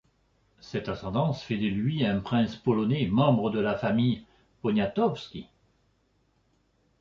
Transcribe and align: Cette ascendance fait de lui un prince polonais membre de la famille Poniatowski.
Cette 0.61 0.89
ascendance 0.89 1.43
fait 1.43 1.59
de 1.59 1.67
lui 1.67 2.03
un 2.07 2.21
prince 2.21 2.55
polonais 2.55 3.05
membre 3.05 3.51
de 3.51 3.59
la 3.59 3.75
famille 3.77 4.25
Poniatowski. 4.63 5.45